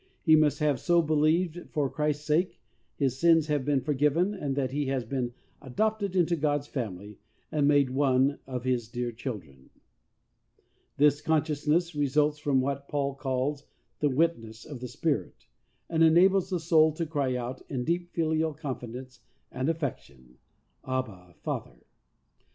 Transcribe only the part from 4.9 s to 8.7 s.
been adopted into God's family and made one of